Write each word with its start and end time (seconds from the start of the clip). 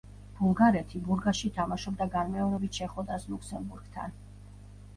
ბულგარეთი, 0.37 1.01
ბურგასში 1.09 1.51
თამაშობდა 1.59 2.09
განმეორებით 2.17 2.81
შეხვედრას 2.81 3.29
ლუქსემბურგთან. 3.35 4.21